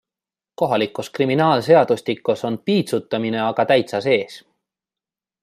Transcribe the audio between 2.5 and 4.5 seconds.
on piitsutamine aga täitsa sees.